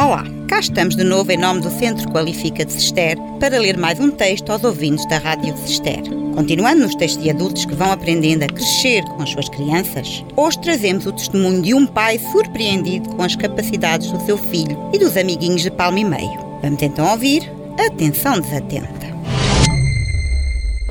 [0.00, 3.98] Olá, cá estamos de novo em nome do Centro Qualifica de Sister para ler mais
[3.98, 6.00] um texto aos ouvintes da Rádio de Sister.
[6.36, 10.60] Continuando nos textos de adultos que vão aprendendo a crescer com as suas crianças, hoje
[10.60, 15.16] trazemos o testemunho de um pai surpreendido com as capacidades do seu filho e dos
[15.16, 16.38] amiguinhos de palmo e meio.
[16.62, 19.17] Vamos então ouvir Atenção Desatenta.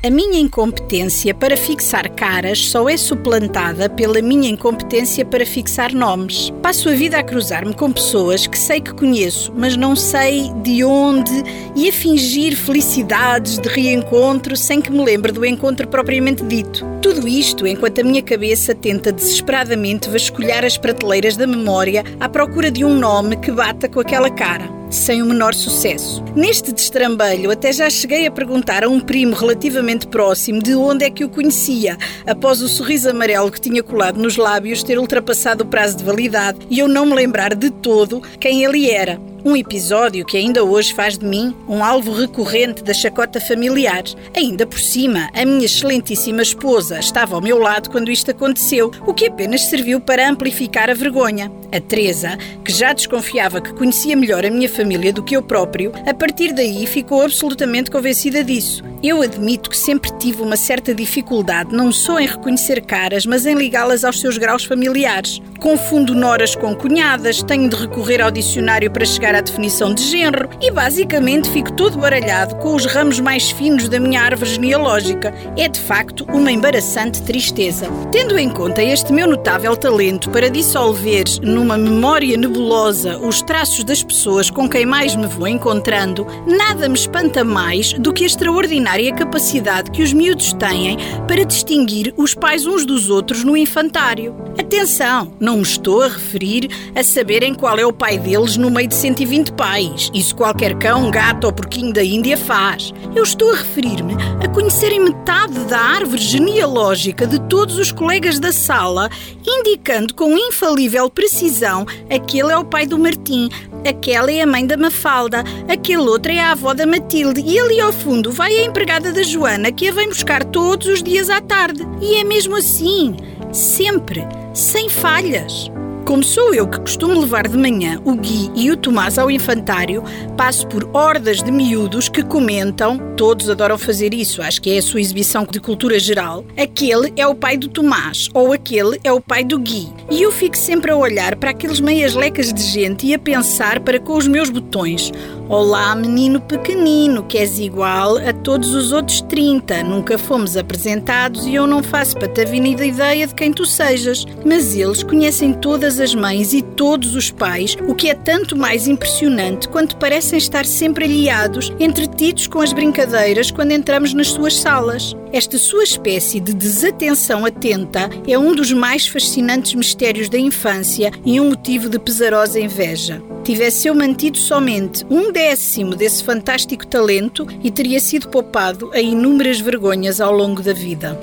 [0.00, 6.52] A minha incompetência para fixar caras só é suplantada pela minha incompetência para fixar nomes.
[6.62, 10.84] Passo a vida a cruzar-me com pessoas que sei que conheço, mas não sei de
[10.84, 11.32] onde
[11.74, 16.86] e a fingir felicidades de reencontro sem que me lembre do encontro propriamente dito.
[17.02, 22.70] Tudo isto enquanto a minha cabeça tenta desesperadamente vasculhar as prateleiras da memória à procura
[22.70, 26.22] de um nome que bata com aquela cara sem o menor sucesso.
[26.34, 31.10] Neste destrambelho, até já cheguei a perguntar a um primo relativamente próximo de onde é
[31.10, 31.96] que o conhecia,
[32.26, 36.58] após o sorriso amarelo que tinha colado nos lábios ter ultrapassado o prazo de validade
[36.70, 39.27] e eu não me lembrar de todo quem ele era.
[39.44, 44.02] Um episódio que ainda hoje faz de mim um alvo recorrente da chacota familiar.
[44.34, 49.14] Ainda por cima, a minha excelentíssima esposa estava ao meu lado quando isto aconteceu, o
[49.14, 51.52] que apenas serviu para amplificar a vergonha.
[51.70, 55.92] A Teresa, que já desconfiava que conhecia melhor a minha família do que eu próprio,
[56.06, 58.82] a partir daí ficou absolutamente convencida disso.
[59.00, 63.54] Eu admito que sempre tive uma certa dificuldade não só em reconhecer caras, mas em
[63.54, 65.40] ligá-las aos seus graus familiares.
[65.60, 70.48] Confundo noras com cunhadas, tenho de recorrer ao dicionário para chegar à definição de género
[70.60, 75.32] e basicamente fico todo baralhado com os ramos mais finos da minha árvore genealógica.
[75.56, 77.88] É de facto uma embaraçante tristeza.
[78.10, 84.02] Tendo em conta este meu notável talento para dissolver numa memória nebulosa os traços das
[84.02, 88.87] pessoas com quem mais me vou encontrando, nada me espanta mais do que a extraordinária
[89.14, 94.34] capacidade que os miúdos têm para distinguir os pais uns dos outros no infantário.
[94.58, 98.88] Atenção, não me estou a referir a saberem qual é o pai deles no meio
[98.88, 100.10] de 120 pais.
[100.14, 102.92] Isso qualquer cão, gato ou porquinho da Índia faz.
[103.14, 108.52] Eu estou a referir-me a conhecerem metade da árvore genealógica de todos os colegas da
[108.52, 109.10] sala,
[109.46, 113.50] indicando com infalível precisão aquele é o pai do Martim,
[113.86, 117.80] aquela é a mãe da Mafalda, aquele outro é a avó da Matilde e ali
[117.80, 121.40] ao fundo vai a empregada da Joana que a vem buscar todos os dias à
[121.40, 121.82] tarde.
[122.00, 123.16] E é mesmo assim,
[123.52, 125.70] sempre sem falhas.
[126.08, 130.02] Como sou eu que costumo levar de manhã o Gui e o Tomás ao infantário,
[130.38, 134.82] passo por hordas de miúdos que comentam, todos adoram fazer isso, acho que é a
[134.82, 136.46] sua exibição de cultura geral.
[136.56, 139.92] Aquele é o pai do Tomás ou aquele é o pai do Gui.
[140.10, 143.80] E eu fico sempre a olhar para aqueles meias lecas de gente e a pensar
[143.80, 145.12] para com os meus botões:
[145.50, 149.82] Olá, menino pequenino, que és igual a todos os outros 30.
[149.82, 154.26] Nunca fomos apresentados e eu não faço patavina ideia de quem tu sejas.
[154.44, 158.86] Mas eles conhecem todas as mães e todos os pais, o que é tanto mais
[158.86, 165.16] impressionante quanto parecem estar sempre aliados, entretidos com as brincadeiras quando entramos nas suas salas.
[165.32, 171.40] Esta sua espécie de desatenção atenta é um dos mais fascinantes mistérios da infância e
[171.40, 173.22] um motivo de pesarosa inveja.
[173.48, 179.58] Tivesse eu mantido somente um décimo desse fantástico talento e teria sido poupado a inúmeras
[179.58, 181.18] vergonhas ao longo da vida.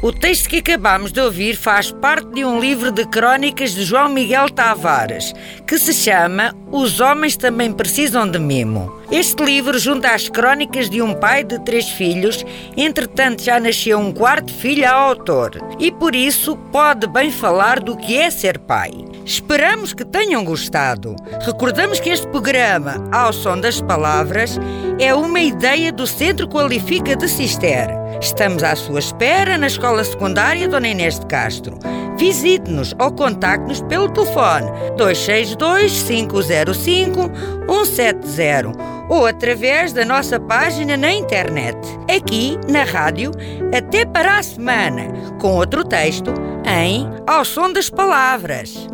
[0.00, 4.08] O texto que acabamos de ouvir faz parte de um livro de crónicas de João
[4.08, 5.32] Miguel Tavares,
[5.66, 9.00] que se chama Os Homens Também Precisam de Mimo.
[9.10, 12.46] Este livro junta as crónicas de um pai de três filhos,
[12.76, 17.96] entretanto já nasceu um quarto filho ao autor, e por isso pode bem falar do
[17.96, 18.92] que é ser pai.
[19.26, 21.16] Esperamos que tenham gostado.
[21.44, 24.56] Recordamos que este programa, ao som das palavras,
[25.00, 27.88] é uma ideia do Centro Qualifica de Cister.
[28.20, 31.76] Estamos à sua espera na Escola Secundária Dona Inês de Castro.
[32.16, 37.30] Visite-nos ou contacte-nos pelo telefone 262 505
[37.66, 38.72] 170
[39.08, 41.76] ou através da nossa página na internet.
[42.08, 43.32] Aqui na rádio,
[43.76, 45.08] até para a semana,
[45.40, 46.32] com outro texto
[46.64, 48.86] em Ao Som das Palavras.